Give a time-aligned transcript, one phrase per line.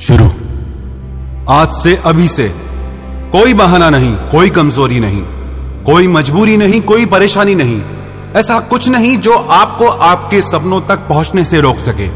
[0.00, 0.24] शुरू।
[1.50, 2.48] आज से अभी से
[3.32, 5.22] कोई बहाना नहीं, कोई कमज़ोरी नहीं,
[5.84, 7.80] कोई मजबूरी नहीं, कोई परेशानी नहीं।
[8.36, 12.06] ऐसा कुछ नहीं जो आपको आपके सपनों तक पहुँचने से रोक सके।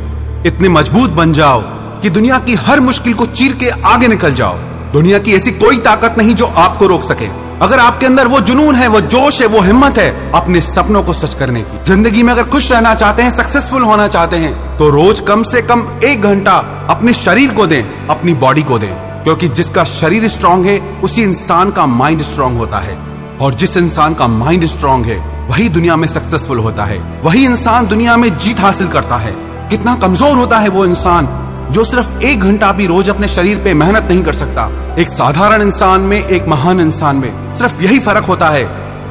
[0.49, 1.63] इतने मज़बूत बन जाओ
[2.01, 4.57] कि दुनिया की हर मुश्किल को चीर के आगे निकल जाओ।
[4.93, 7.29] दुनिया की ऐसी कोई ताकत नहीं जो आपको रोक सके।
[7.63, 11.13] अगर आपके अंदर वो जुनून है, वो जोश है, वो हिम्मत है, अपने सपनों को
[11.13, 14.89] सच करने की। ज़िंदगी में अगर खुश रहना चाहते हैं, सक्सेसफुल होना चाहते हैं तो
[14.91, 16.53] रोज कम से कम एक घंटा
[16.91, 18.93] अपने शरीर को दें, अपनी बॉडी को दें।
[19.25, 22.97] क्योंकि जिसका शरीर स्ट्रांग है, उसी इंसान का माइंड स्ट्रांग होता है।
[23.41, 25.19] और जिस इंसान का माइंड स्ट्रांग है,
[25.49, 29.33] वही दुनिया में सक्सेसफुल होता है। वही इंसान दुनिया में जीत हासिल करता है।
[29.71, 31.27] कितना कमज़ोर होता है वो इंसान
[31.71, 34.69] जो सिर्फ़ एक घंटा भी रोज अपने शरीर पे मेहनत नहीं कर सकता।
[34.99, 38.65] एक साधारण इंसान में, एक महान इंसान में सिर्फ़ यही फ़र्क होता है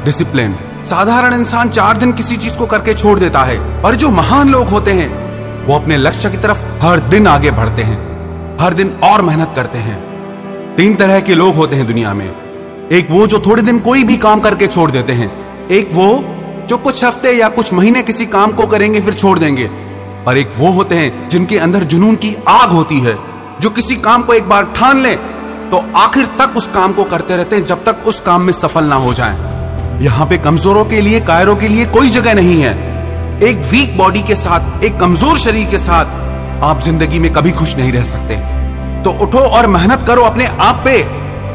[0.05, 4.49] डिसिप्लिन साधारण इंसान चार दिन किसी चीज़ को करके छोड़ देता है, और जो महान
[4.49, 5.09] लोग होते हैं,
[5.65, 7.97] वो अपने लक्ष्य की तरफ़ हर दिन आगे बढ़ते हैं,
[8.61, 12.27] हर दिन और मेहनत करते हैं। तीन तरह के लोग होते हैं दुनिया में।
[12.91, 15.31] एक वो जो थोड़े दिन कोई भी काम करके छोड़ देते हैं,
[15.67, 16.07] एक वो
[16.69, 19.69] जो कुछ हफ़्ते या कुछ महीने किसी काम को करेंगे, फिर छोड़ देंगे।
[20.27, 23.17] और एक वो होते हैं जिनके अंदर जुनून की आग होती है,
[23.61, 25.15] जो किसी काम को एक बार ठान ले
[25.67, 28.85] तो आखिर तक उस काम को करते रहते हैं जब तक उस काम में सफल
[28.85, 32.73] ना हो जाए। यहाँ पे कमजोरों के लिए, कायरों के लिए कोई जगह नहीं है।
[33.43, 37.75] एक वीक बॉडी के साथ, एक कमज़ोर शरीर के साथ आप ज़िंदगी में कभी खुश
[37.77, 38.35] नहीं रह सकते।
[39.03, 41.01] तो उठो और मेहनत करो अपने आप पे,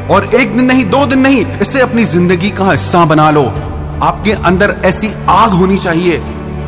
[0.09, 3.43] और एक दिन नहीं, दो दिन नहीं इसे अपनी ज़िंदगी का हिस्सा बना लो।
[4.03, 6.23] आपके अंदर ऐसी आग होनी चाहिए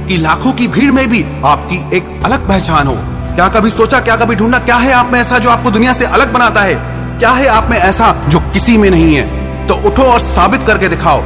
[0.09, 2.95] कि लाखों की भीड़ में भी आपकी एक अलग पहचान हो।
[3.35, 6.05] क्या कभी सोचा, क्या कभी ढूंढा, क्या है आप में ऐसा जो आपको दुनिया से
[6.05, 6.75] अलग बनाता है?
[7.19, 9.45] क्या है आप में ऐसा जो किसी में नहीं है?
[9.67, 11.19] तो उठो और साबित करके दिखाओ।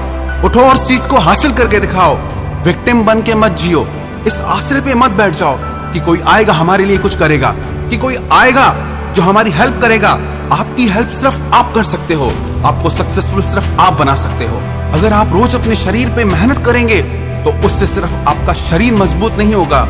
[0.45, 2.17] उठो और चीज़ को हासिल करके दिखाओ।
[2.65, 3.87] विक्टिम बन के मत जियो।
[4.27, 5.59] इस आश्रय पे मत बैठ जाओ
[5.92, 8.77] कि कोई आएगा हमारे लिए कुछ करेगा, कि कोई आएगा
[9.13, 10.11] जो हमारी हेल्प करेगा।
[10.53, 12.33] आपकी हेल्प सिर्फ़ आप कर सकते हो।
[12.65, 14.57] आपको सक्सेसफुल सिर्फ़ आप बना सकते हो।
[14.95, 19.55] अगर आप रोज अपने शरीर पे मेहनत करेंगे तो उससे सिर्फ़ आपका शरीर मज़बूत नहीं
[19.55, 19.83] होगा,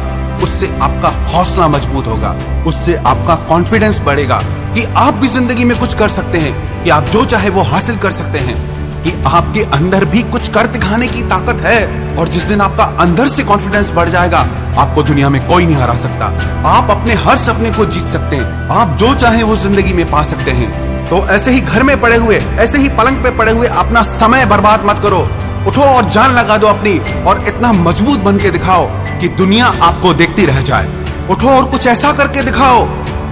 [0.43, 2.31] उससे आपका हौसला मज़बूत होगा,
[2.67, 4.41] उससे आपका कॉन्फिडेंस बढ़ेगा
[4.75, 7.97] कि आप भी ज़िंदगी में कुछ कर सकते हैं, कि आप जो चाहे वो हासिल
[7.99, 8.57] कर सकते हैं,
[9.03, 13.29] कि आपके अंदर भी कुछ कर दिखाने की ताकत है और जिस दिन आपका अंदर
[13.29, 14.39] से कॉन्फिडेंस बढ़ जाएगा,
[14.79, 16.27] आपको दुनिया में कोई नहीं हरा सकता।
[16.69, 20.23] आप अपने हर सपने को जीत सकते हैं, आप जो चाहे वो ज़िंदगी में पा
[20.25, 20.71] सकते हैं।
[21.11, 24.45] तो ऐसे ही घर में पड़े हुए, ऐसे ही पलंग पे पड़े हुए अपना समय
[24.47, 25.27] बर्बाद मत करो।
[25.67, 28.87] उठो और जान लगा दो अपनी और इतना मज़बूत बन के दिखाओ
[29.21, 30.89] कि दुनिया आपको देखती रह जाए।
[31.31, 32.85] उठो और कुछ ऐसा करके दिखाओ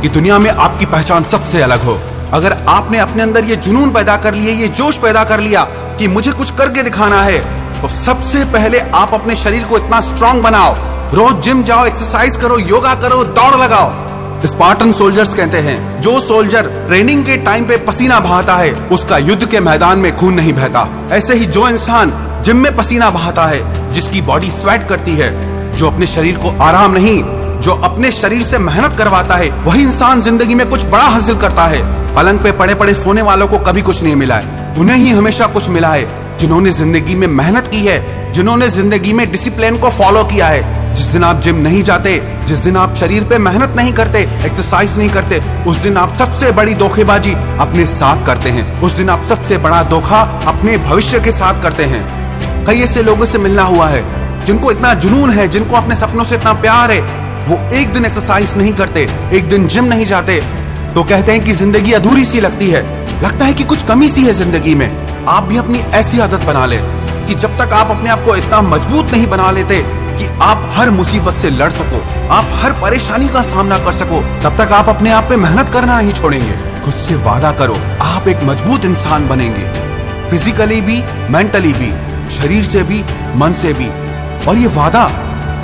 [0.03, 1.98] कि दुनिया में आपकी पहचान सबसे अलग हो।
[2.32, 5.62] अगर आपने अपने अंदर ये जुनून पैदा कर लिए, ये जोश पैदा कर लिया
[5.98, 7.38] कि मुझे कुछ करके दिखाना है
[7.82, 10.75] तो सबसे पहले आप अपने शरीर को इतना स्ट्रांग बनाओ।
[11.15, 13.91] रोज जिम जाओ एक्सरसाइज करो योगा करो, दौड़ लगाओ।
[14.44, 19.47] स्पार्टन सोल्जर्स कहते हैं, जो सोल्जर ट्रेनिंग के टाइम पे पसीना बहाता है, उसका युद्ध
[19.47, 22.12] के मैदान में खून नहीं बहता। ऐसे ही जो इंसान
[22.44, 25.30] जिम में पसीना बहाता है, जिसकी बॉडी स्वेट करती है,
[25.76, 27.22] जो अपने शरीर को आराम नहीं,
[27.60, 31.66] जो अपने शरीर से मेहनत करवाता है, वही इंसान ज़िंदगी में कुछ बड़ा हासिल करता
[31.66, 31.82] है।
[32.14, 35.47] पलंग पे पड़े पड़े सोने वालों को कभी कुछ नहीं मिला है। उन्हें ही हमेशा
[35.47, 40.24] कुछ मिला है, जिन्होंने ज़िंदगी में मेहनत की है, जिन्होंने ज़िंदगी में डिसिप्लिन को फॉलो
[40.24, 42.12] किया है। जिस दिन आप जिम नहीं जाते,
[42.46, 46.50] जिस दिन आप शरीर पे मेहनत नहीं करते एक्सरसाइज नहीं करते, उस दिन आप सबसे
[46.52, 51.32] बड़ी धोखेबाजी अपने साथ करते हैं। उस दिन आप सबसे बड़ा धोखा अपने भविष्य के
[51.32, 52.04] साथ करते हैं।
[52.66, 54.02] कई ऐसे लोगों से मिलना हुआ है,
[54.44, 57.00] जिनको इतना जुनून है, जिनको अपने सपनों से इतना प्यार है,
[57.46, 60.40] वो एक दिन एक्सरसाइज नहीं करते, एक दिन जिम नहीं जाते
[60.94, 62.82] तो कहते हैं कि ज़िंदगी अधूरी सी लगती है।
[63.22, 64.88] लगता है कि कुछ कमी सी है ज़िंदगी में।
[65.28, 66.78] आप भी अपनी ऐसी आदत बना ले
[67.26, 69.78] कि जब तक आप अपने आप को इतना मज़बूत नहीं बना लेते
[70.19, 74.56] कि आप हर मुसीबत से लड़ सको, आप हर परेशानी का सामना कर सको, तब
[74.59, 78.44] तक आप अपने आप पे मेहनत करना नहीं छोड़ेंगे। खुद से वादा करो, आप एक
[78.44, 79.65] मज़बूत इंसान बनेंगे।
[80.31, 81.93] फिजिकली भी मेंटली भी,
[82.31, 83.04] शरीर से भी,
[83.37, 83.88] मन से भी।
[84.47, 85.03] और ये वादा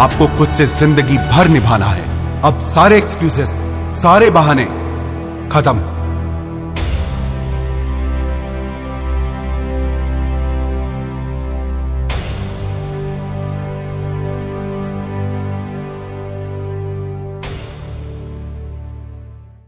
[0.01, 2.05] आपको खुद से ज़िंदगी भर निभाना है।
[2.43, 3.49] अब सारे एक्सक्यूजेस
[4.03, 4.65] सारे बहाने
[5.53, 6.02] खत्म।